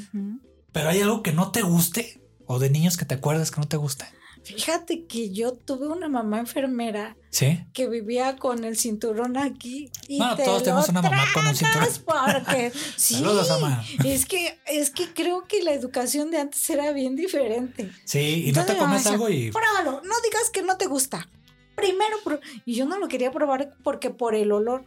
[0.72, 3.68] pero hay algo que no te guste o de niños que te acuerdas que no
[3.68, 4.06] te guste.
[4.44, 7.60] Fíjate que yo tuve una mamá enfermera ¿Sí?
[7.74, 11.54] que vivía con el cinturón aquí y Bueno, te todos tenemos una mamá con un
[11.56, 13.84] tragas porque sí, Saludos, mamá.
[14.04, 17.92] es que es que creo que la educación de antes era bien diferente.
[18.06, 19.52] Sí, y no te comes algo y...
[19.52, 21.30] Pruébalo, no digas que no te gusta.
[21.76, 22.40] Primero, pro-".
[22.66, 24.86] y yo no lo quería probar porque por el olor.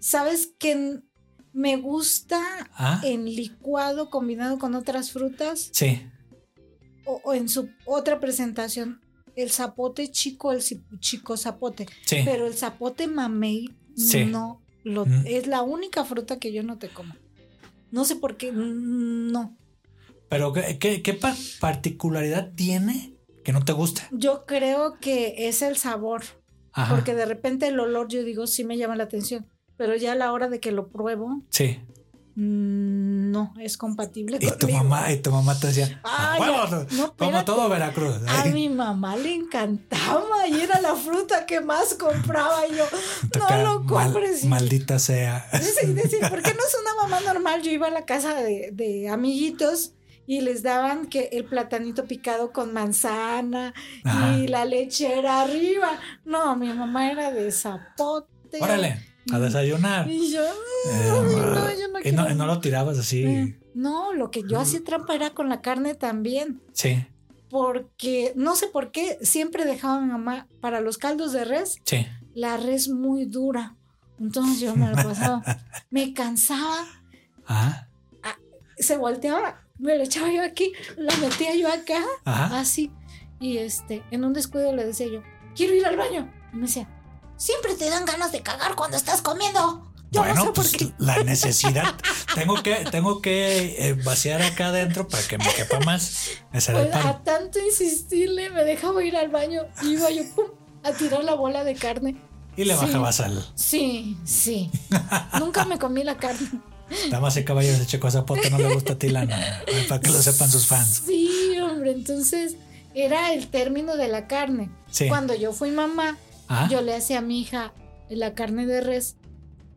[0.00, 1.00] ¿Sabes que
[1.52, 6.06] me gusta Ah, en licuado combinado con otras frutas sí.
[7.06, 9.00] O, o en su otra presentación?
[9.34, 10.60] El zapote chico, el
[11.00, 11.86] chico zapote.
[12.06, 12.18] Sí.
[12.24, 14.24] Pero el zapote mamey Sí.
[14.26, 15.24] no lo, Mm.
[15.26, 17.14] es la única fruta que yo no te como.
[17.90, 19.56] No sé por qué, no.
[20.28, 23.14] Pero ¿qué, qué, qué pa- particularidad tiene
[23.44, 24.08] que no te gusta?
[24.10, 26.22] Yo creo que es el sabor.
[26.72, 26.94] Ajá.
[26.94, 29.46] Porque de repente el olor, yo digo, sí me llama la atención.
[29.76, 31.78] Pero ya a la hora de que lo pruebo, Sí.
[32.36, 36.86] Mm, no es compatible Y tu mamá, y tu mamá te decía, Ay, "A huevo,
[36.88, 36.96] ya.
[36.96, 38.16] No, como todo Veracruz.
[38.28, 42.66] A mi mamá le encantaba y era la fruta que más compraba.
[42.68, 42.84] Y yo,
[43.38, 44.44] no lo compres.
[44.44, 45.48] maldita sea.
[45.60, 47.62] Sí, decir, ¿por qué no es una mamá normal?
[47.62, 49.92] Yo iba a la casa de, de amiguitos
[50.28, 53.72] y les daban que el platanito picado con manzana
[54.04, 54.36] Ajá.
[54.38, 55.98] y la lechera arriba.
[56.24, 58.58] No, mi mamá era de zapote.
[58.60, 59.00] Órale,
[59.32, 60.08] a desayunar.
[60.10, 63.24] Y yo, Eh, no, yo no y, no, y no lo tirabas así.
[63.24, 66.60] Eh, No, lo que yo hacía trampa era con la carne también.
[66.72, 67.04] Sí,
[67.50, 71.76] Porque no sé por qué siempre dejaba a mi mamá para los caldos de res
[71.84, 72.06] sí.
[72.34, 73.74] la res muy dura.
[74.18, 75.42] Entonces yo me la pasaba.
[75.90, 76.84] me cansaba
[77.46, 77.88] Ajá.
[78.78, 82.58] se volteaba, me lo echaba yo aquí, la metía yo acá, Ajá.
[82.60, 82.90] así.
[83.40, 85.22] Y este, en un descuido le decía yo,
[85.54, 86.32] quiero ir al baño.
[86.52, 86.88] Y me decía,
[87.36, 89.90] siempre te dan ganas de cagar cuando estás comiendo.
[90.12, 90.92] Yo bueno, no sé pues por qué.
[90.98, 91.94] la necesidad.
[92.34, 96.30] tengo que, tengo que eh, vaciar acá adentro para que me quepa más.
[96.52, 100.46] Ese Pues, a tanto insistirle, me dejaba ir al baño y iba yo pum,
[100.84, 102.16] a tirar la bola de carne.
[102.56, 102.80] Y le sí.
[102.86, 103.44] bajabas al.
[103.54, 104.70] Sí, sí.
[105.38, 106.48] Nunca me comí la carne.
[107.10, 109.62] Damas y caballeros de Checo Zapote no le gusta a Tilana.
[109.88, 111.02] Para que lo sepan sus fans.
[111.04, 112.54] Sí, hombre, entonces
[112.94, 114.70] era el término de la carne.
[114.90, 115.08] Sí.
[115.08, 116.16] Cuando yo fui mamá,
[116.48, 116.68] Ajá.
[116.68, 117.72] Yo le hacía a mi hija
[118.08, 119.16] la carne de res,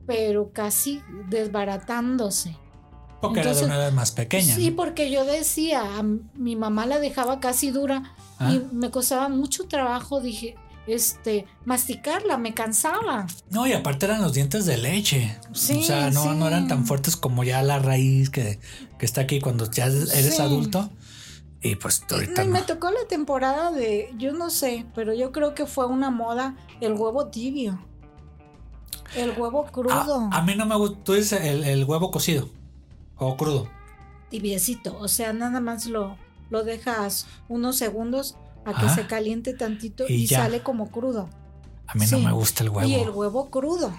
[0.06, 2.56] pero casi desbaratándose.
[3.22, 4.56] Porque era de una edad más pequeña.
[4.56, 8.54] Sí, porque yo decía, a mi mamá la dejaba casi dura Ah.
[8.54, 10.56] y me costaba mucho trabajo, dije,
[10.88, 13.28] este, masticarla, me cansaba.
[13.52, 15.38] No, y aparte eran los dientes de leche.
[15.52, 16.30] Sí, o sea, no, sí.
[16.30, 18.60] no eran tan fuertes como ya la raíz que,
[18.98, 20.42] que está aquí cuando ya eres Sí.
[20.42, 20.90] adulto.
[21.62, 22.54] Y pues ahorita No, y no.
[22.54, 26.56] me tocó la temporada de, yo no sé, pero yo creo que fue una moda
[26.80, 27.80] el huevo tibio.
[29.16, 31.00] El huevo crudo, A, a mí no me gusta.
[31.04, 32.48] Tú dices el, el huevo cocido
[33.18, 33.68] o crudo.
[34.30, 34.96] tibiecito.
[35.00, 36.16] O sea, nada más lo,
[36.50, 41.28] lo dejas unos segundos a que se caliente tantito Y sale como crudo.
[41.88, 42.88] A mí no me gusta el huevo.
[42.88, 43.92] Y el huevo crudo.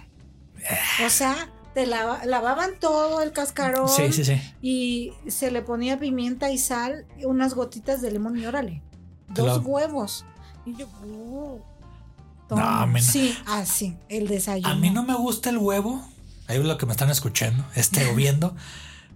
[1.05, 4.41] O sea, te lava- lavaban todo el cascarón Sí, sí, sí.
[4.61, 8.83] y se le ponía pimienta y sal y unas gotitas de limón y órale.
[9.29, 10.25] Dos huevos.
[10.67, 11.61] Y yo, uh,
[12.51, 13.07] No, a mí no.
[13.07, 14.69] Sí, así, el desayuno.
[14.69, 16.05] A mí no me gusta el huevo.
[16.49, 18.55] Ahí es lo que me están escuchando, este o viendo.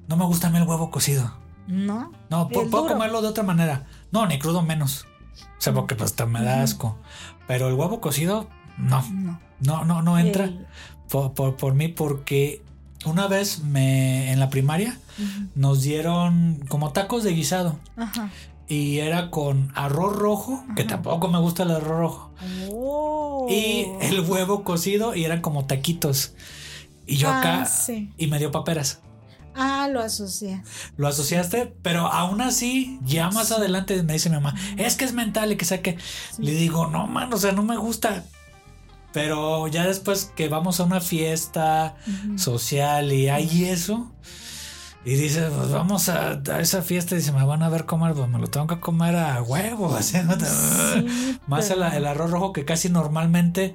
[0.07, 1.35] No me gusta a mí el huevo cocido.
[1.67, 2.13] No.
[2.29, 2.87] No, puedo duro.
[2.93, 3.87] comerlo de otra manera.
[4.13, 5.07] No, ni crudo menos.
[5.59, 6.99] O sea, porque pues hasta me da asco.
[7.47, 8.47] Pero el huevo cocido,
[8.79, 9.03] no.
[9.11, 9.41] No.
[9.61, 10.67] No, no, no entra El-
[11.09, 12.63] por, por, por mí porque
[13.05, 14.99] una vez me en la primaria
[15.55, 18.31] nos dieron como tacos de guisado Ajá.
[18.67, 22.31] y era con arroz rojo, que tampoco me gusta el arroz rojo,
[22.73, 23.47] Oh.
[23.51, 26.33] y el huevo cocido y eran como taquitos.
[27.07, 28.13] Y yo Ah, acá sí.
[28.17, 29.01] y me dio paperas.
[29.55, 30.63] Ah, lo asocié.
[30.97, 35.13] Lo asociaste, pero aún así, ya más adelante me dice mi mamá, es que es
[35.13, 35.97] mental y que saque.
[36.39, 38.25] Le digo, no, man, o sea, no me gusta.
[39.15, 41.95] Pero ya después que vamos a una fiesta
[42.37, 44.11] social y hay eso,
[45.05, 48.15] y dices, pues vamos a, a esa fiesta y se me van a ver comer,
[48.15, 49.95] pues me lo tengo que comer a huevo.
[49.97, 50.17] así,
[51.47, 53.75] Más el, pero- el arroz rojo que casi normalmente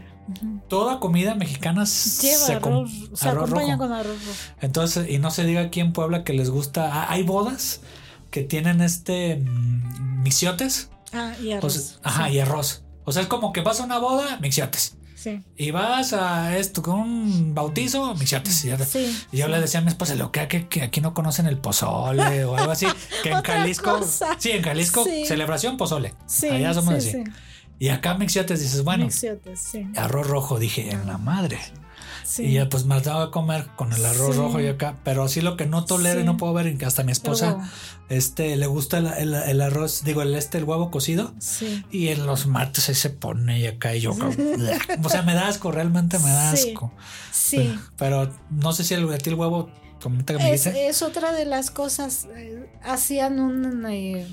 [0.67, 3.87] toda comida mexicana Lleva se arroz, se arroz acompaña rojo.
[3.87, 4.37] con arroz rojo.
[4.61, 6.89] Entonces, y no se diga aquí en Puebla que les gusta.
[6.91, 7.81] ah, Hay bodas
[8.29, 10.89] que tienen este mm, mixiotes.
[11.13, 11.73] Ah, y o arroz.
[11.73, 12.33] sea, ajá, sí.
[12.33, 12.83] y arroz.
[13.05, 14.97] O sea, es como que vas a una boda, mixiotes.
[15.21, 15.41] Sí.
[15.57, 18.63] Y vas a esto con un bautizo, mixiotes.
[18.63, 19.21] Y, Sí.
[19.33, 21.57] y yo le decía a mi esposa, lo que, que, que aquí no conocen el
[21.57, 22.85] pozole o algo así.
[23.23, 23.97] Que en Jalisco.
[23.99, 24.37] cosa.
[24.39, 26.13] Sí, en Jalisco, celebración pozole.
[26.49, 27.23] Allá somos sí, así.
[27.25, 27.31] sí.
[27.79, 31.59] Y acá mixiotes dices, bueno, Mixiotes, arroz rojo, dije, en la madre.
[32.29, 32.43] Sí.
[32.43, 34.39] Y ya pues me daba a comer con el arroz Sí.
[34.41, 34.97] rojo y acá.
[35.03, 37.67] Pero sí lo que no tolero y no puedo ver, y que hasta mi esposa,
[38.07, 41.33] este, le gusta el, el- el arroz, digo, el este, el huevo cocido.
[41.39, 41.83] Sí.
[41.89, 44.11] Y en los martes ahí se pone y acá y yo.
[45.03, 46.91] o sea, me da asco, realmente me da asco.
[47.31, 47.73] Sí.
[47.97, 50.87] Pero no sé si el, el huevo, comenta que me Es, dice.
[50.87, 52.27] es otra de las cosas.
[52.35, 54.27] eh, hacían un, eh,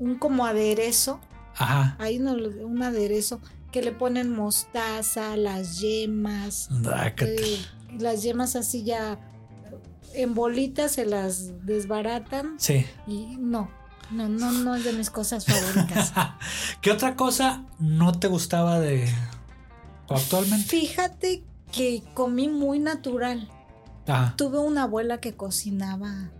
[0.00, 1.20] un como aderezo.
[1.56, 1.94] Ajá.
[2.00, 6.68] Hay un aderezo que le ponen mostaza, las yemas.
[7.18, 7.58] Eh,
[7.98, 9.18] las yemas así ya
[10.14, 12.54] en bolitas se las desbaratan.
[12.58, 12.84] Sí.
[13.06, 13.70] Y no,
[14.10, 16.12] no, no, no es de mis cosas favoritas.
[16.80, 19.08] ¿Qué otra cosa no te gustaba de
[20.08, 20.68] o actualmente?
[20.68, 23.48] Fíjate que comí muy natural.
[24.08, 26.30] Ah, Tuve una abuela que cocinaba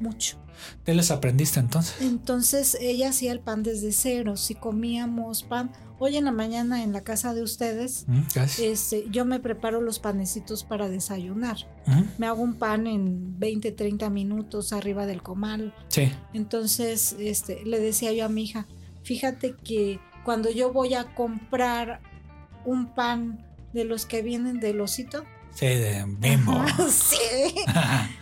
[0.00, 0.36] mucho.
[0.84, 1.96] ¿qué les aprendiste entonces?
[2.02, 4.36] Entonces ella hacía el pan desde cero.
[4.36, 8.20] Si comíamos pan, hoy en la mañana en la casa de ustedes, Mm,
[8.58, 11.56] este, yo me preparo los panecitos para desayunar.
[11.86, 15.72] Mm, Me hago un pan en 20, 30 minutos arriba del comal.
[15.88, 16.10] Sí.
[16.34, 18.66] Entonces este, le decía yo a mi hija,
[19.02, 22.00] fíjate que cuando yo voy a comprar
[22.66, 26.52] un pan de los que vienen del osito, Sí, de bimbo.
[26.90, 27.16] Sí.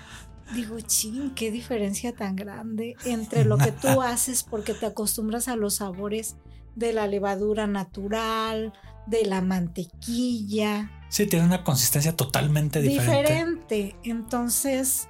[0.54, 5.56] Digo, ching, qué diferencia tan grande entre lo que tú haces porque te acostumbras a
[5.56, 6.36] los sabores
[6.74, 8.72] de la levadura natural,
[9.06, 13.32] de la mantequilla, Sí, tiene una consistencia totalmente diferente.
[13.32, 13.96] diferente.
[14.04, 15.08] Entonces,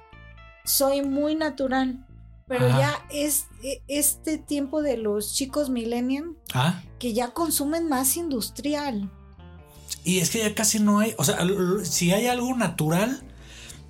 [0.63, 2.05] soy muy natural.
[2.47, 2.79] Pero Ajá.
[2.79, 9.11] ya es e- este tiempo de los chicos millennium Ah, que ya consumen más industrial.
[10.03, 11.37] y es que ya casi no hay, o sea,
[11.83, 13.21] si hay algo natural,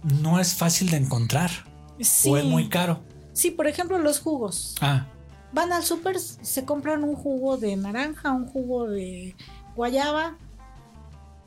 [0.04, 1.52] no es fácil de encontrar
[2.00, 2.30] Sí.
[2.30, 3.02] o es muy caro.
[3.34, 4.76] Sí, por ejemplo, los jugos.
[4.82, 5.08] Ah,
[5.52, 9.36] Van al súper, se compran un jugo de naranja, un jugo de
[9.76, 10.38] guayaba.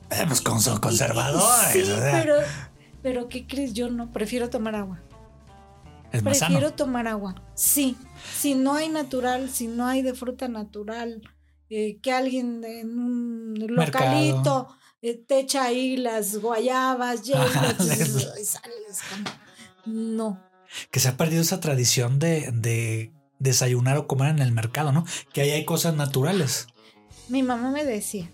[0.09, 1.71] eh, pues con son conservadores.
[1.71, 2.35] Sí, o sea, pero,
[3.01, 3.73] pero ¿qué crees?
[3.73, 4.99] Yo no, prefiero tomar agua.
[6.11, 6.75] es más Prefiero sano.
[6.75, 7.35] tomar agua.
[7.55, 7.95] Sí,
[8.37, 11.21] si no hay natural, si no hay de fruta natural,
[11.69, 14.67] eh, que alguien en un localito
[15.27, 17.75] te echa ahí las guayabas, Ajá.
[17.79, 20.39] y sales con- No,
[20.91, 25.05] Que se ha perdido esa tradición de, de desayunar o comer en el mercado, ¿no?
[25.33, 26.67] Que ahí hay cosas naturales.
[27.27, 28.29] mi mamá me decía,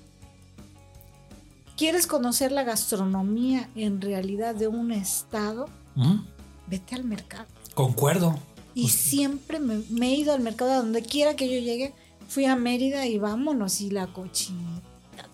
[1.77, 5.67] ¿quieres conocer la gastronomía en realidad de un estado?
[5.95, 6.19] ¿Mm?
[6.67, 7.47] vete al mercado.
[7.73, 8.37] Concuerdo.
[8.75, 11.95] Y siempre me, me he ido al mercado, a donde quiera que yo llegue,
[12.27, 14.87] fui a Mérida y vámonos, y la cochinita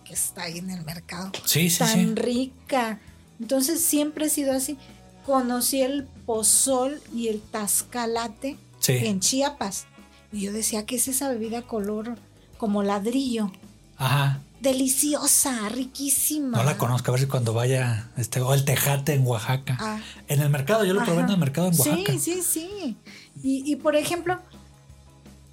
[0.06, 2.14] que está ahí en el mercado, Sí, sí, tan sí.
[2.14, 3.00] rica.
[3.40, 4.78] Entonces siempre he sido así.
[5.24, 8.92] Conocí el pozol y el tascalate Sí.
[9.02, 9.86] en Chiapas.
[10.32, 12.16] Y yo decía, ¿qué es esa bebida color
[12.58, 13.50] como ladrillo?
[13.96, 14.40] Ajá.
[14.60, 16.58] Deliciosa, riquísima.
[16.58, 19.76] No la conozco, a ver si cuando vaya, este, o el tejate en Oaxaca.
[19.80, 20.00] Ah.
[20.28, 22.12] En el mercado, yo lo probé en el mercado en Oaxaca.
[22.12, 22.96] Sí, sí, sí.
[23.42, 24.38] Y, y, por ejemplo,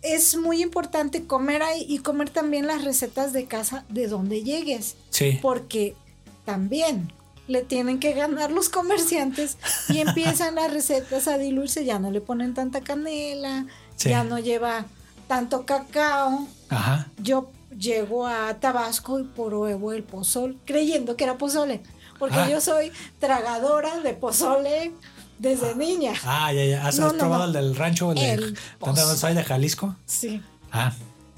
[0.04, 4.96] es muy importante comer ahí y comer también las recetas de casa de donde llegues,
[5.10, 5.40] Sí.
[5.42, 5.96] porque
[6.46, 7.12] también
[7.48, 9.58] le tienen que ganar los comerciantes
[9.90, 14.10] y empiezan las recetas a diluirse, ya no le ponen tanta canela, Sí.
[14.10, 14.86] ya no lleva
[15.28, 16.48] tanto cacao.
[16.70, 17.08] Ajá.
[17.22, 21.82] Yo llego a Tabasco y pruebo el pozol, creyendo que era pozole,
[22.20, 22.50] porque Ah.
[22.50, 24.92] yo soy tragadora de pozole
[25.44, 26.14] desde niña.
[26.26, 26.88] Ah, ya, ya.
[26.88, 27.48] ¿Has, No, has no, probado no.
[27.48, 28.12] el del rancho?
[28.12, 29.34] El de, El ¿Dónde poz- soy?
[29.36, 29.96] ¿De Jalisco?
[30.06, 30.42] Sí.
[30.72, 30.92] Ah,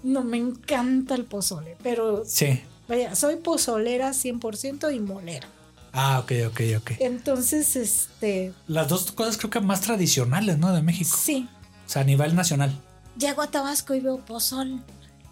[0.04, 2.62] No, me encanta el pozole, pero sí.
[2.88, 5.48] vaya, soy pozolera 100% y molera.
[5.92, 6.92] Ah, ok, ok, ok.
[7.00, 10.74] Entonces, este, Las dos cosas creo que más tradicionales, ¿no?
[10.74, 11.18] De México.
[11.20, 11.48] sí,
[11.86, 12.80] O sea, a nivel nacional.
[13.18, 14.82] llego a Tabasco y veo pozol.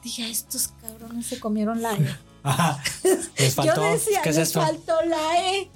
[0.03, 2.17] Dije, "Ah, estos cabrones se comieron la E.
[2.43, 2.81] Ajá.
[3.37, 3.75] Les faltó.
[3.75, 4.61] Yo decía, ¿Qué es les esto?
[4.61, 5.69] faltó la E.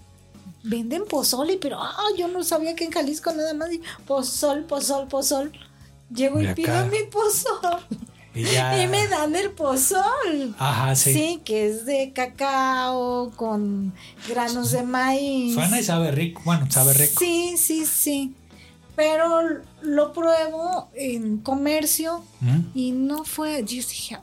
[0.69, 3.69] Venden pozole, pero ah, yo no sabía que en Jalisco nada más
[4.05, 5.51] pozol, pozol, pozol.
[6.13, 7.79] Llego y, Y pido mi pozol.
[8.33, 8.77] Y ya.
[8.83, 10.55] Y me dan el pozol.
[10.59, 11.13] Ajá, sí.
[11.13, 13.93] Sí, que es de cacao con
[14.27, 15.53] granos de maíz.
[15.55, 16.41] Suena y sabe rico.
[16.45, 17.13] Bueno, sabe rico.
[17.19, 18.35] Sí, sí, sí.
[18.95, 19.41] Pero
[19.81, 22.59] lo pruebo en comercio Mm.
[22.75, 23.59] y no fue.
[23.63, 24.17] Yo dije,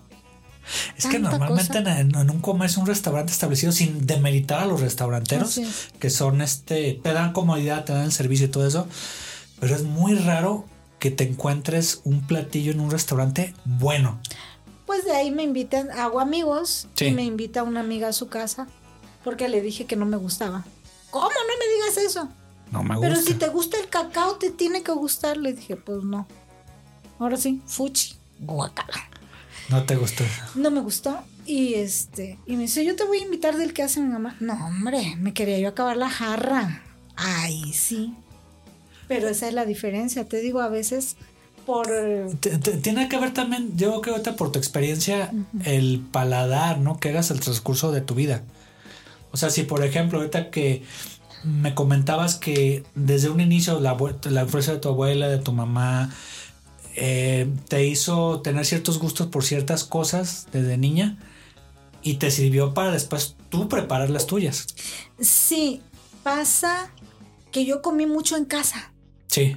[0.96, 5.59] Es que normalmente en, en un comercio, un restaurante establecido, sin demeritar a los restauranteros,
[5.59, 5.88] es.
[5.98, 8.87] que son este, te dan comodidad, te dan el servicio y todo eso,
[9.61, 10.64] pero es muy raro
[10.98, 14.18] que te encuentres un platillo en un restaurante bueno.
[14.87, 17.07] pues de ahí me invitan, hago amigos Sí.
[17.07, 18.66] y me invita una amiga a su casa
[19.22, 20.64] porque le dije que no me gustaba.
[21.11, 22.29] ¿Cómo no me digas eso?
[22.72, 23.09] No me gusta.
[23.09, 25.37] Pero si te gusta el cacao, te tiene que gustar.
[25.37, 26.27] Le dije, pues no.
[27.18, 29.09] Ahora sí, fuchi, guacala.
[29.68, 30.24] No te gustó.
[30.55, 31.18] No me gustó.
[31.46, 34.37] Y este, y me dice, yo te voy a invitar del que hace mi mamá.
[34.40, 36.83] No, hombre, me quería yo acabar la jarra.
[37.16, 38.14] Ay, sí.
[39.09, 40.27] Pero esa es la diferencia.
[40.27, 41.16] Te digo, a veces
[41.66, 41.88] por
[42.83, 45.33] Tiene que ver también, yo creo que ahorita por tu experiencia,
[45.64, 46.98] el paladar, ¿no?
[46.98, 48.42] Que hagas el transcurso de tu vida.
[49.31, 50.83] O sea, si por ejemplo, ahorita que
[51.42, 56.14] me comentabas que desde un inicio la, la influencia de tu abuela, de tu mamá,
[56.96, 61.18] eh, te hizo tener ciertos gustos por ciertas cosas desde niña
[62.02, 64.66] y te sirvió para después tú preparar las tuyas.
[65.20, 65.83] Sí,
[66.22, 66.92] pasa
[67.50, 68.92] que yo comí mucho en casa,
[69.26, 69.57] Sí,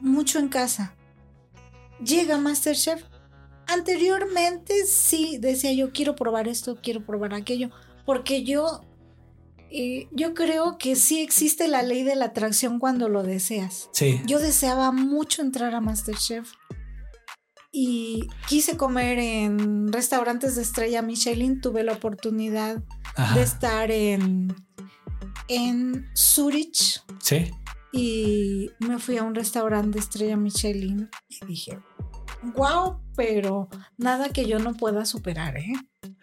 [0.00, 0.96] mucho en casa.
[2.04, 3.02] Llega Masterchef.
[3.68, 7.70] Anteriormente sí decía yo quiero probar esto, quiero probar aquello,
[8.04, 8.80] porque yo
[9.76, 13.88] eh, yo creo que sí existe la ley de la atracción cuando lo deseas.
[13.92, 14.20] sí.
[14.26, 16.52] Yo deseaba mucho entrar a Masterchef
[17.72, 21.60] y quise comer en restaurantes de estrella Michelin.
[21.60, 22.82] Tuve la oportunidad
[23.16, 23.34] Ajá.
[23.36, 24.54] de estar en,
[25.48, 27.50] en Zurich Sí.
[27.92, 31.78] y me fui a un restaurante de estrella Michelin y dije,
[32.54, 35.72] wow, pero nada que yo no pueda superar, ¿eh?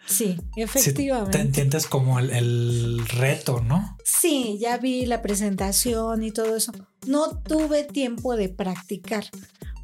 [0.06, 1.40] Sí, Sí, te efectivamente.
[1.40, 3.96] entiendes como el, el reto, ¿no?
[4.04, 6.72] Sí, ya vi la presentación y todo eso.
[7.06, 9.24] No tuve tiempo de practicar,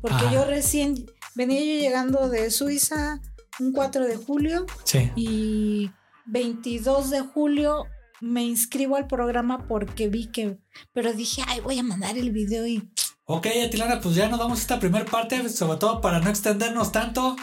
[0.01, 0.33] porque Ajá.
[0.33, 3.21] yo recién venía yo llegando de Suiza
[3.61, 5.11] un 4 de julio Sí.
[5.17, 5.91] y
[6.27, 7.85] 22 de julio
[8.21, 10.59] me inscribo al programa porque vi que,
[10.93, 12.89] pero dije, ay, voy a mandar el video y
[13.31, 16.93] Ok, Atilana, pues ya nos vamos a esta primera parte, sobre todo para no extendernos
[16.93, 17.37] tanto.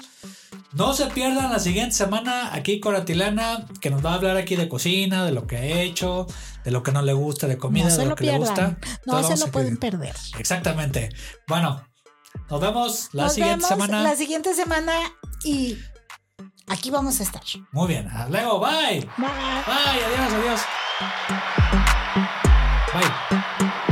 [0.76, 4.58] No se pierdan la siguiente semana aquí con Atilana, que nos va a hablar aquí
[4.58, 6.28] de cocina, de lo que ha hecho,
[6.66, 8.78] de lo que no le gusta, de comida, no de lo, lo que le gusta.
[9.06, 10.14] No se lo pueden perder.
[10.38, 11.10] Exactamente.
[11.48, 11.82] Bueno,
[12.50, 14.04] nos vemos la Nos siguiente vemos semana.
[14.04, 14.94] la siguiente semana
[15.46, 15.78] y
[16.68, 17.42] aquí vamos a estar.
[17.72, 19.00] Muy bien, hasta luego, bye.
[19.00, 19.28] Bye.
[19.66, 20.62] Bye, adiós, adiós.
[22.94, 23.85] Bye.